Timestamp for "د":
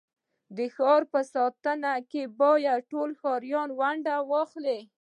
0.57-0.59